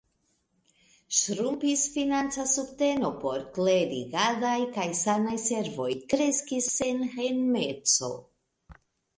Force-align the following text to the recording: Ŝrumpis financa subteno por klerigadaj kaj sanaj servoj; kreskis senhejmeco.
Ŝrumpis 1.17 1.83
financa 1.95 2.45
subteno 2.53 3.11
por 3.25 3.45
klerigadaj 3.59 4.57
kaj 4.79 4.87
sanaj 5.03 5.37
servoj; 5.47 5.91
kreskis 6.15 6.73
senhejmeco. 6.81 8.13